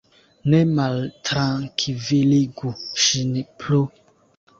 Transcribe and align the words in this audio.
Ne 0.51 0.59
maltrankviligu 0.77 2.73
ŝin 3.05 3.37
plu! 3.61 3.83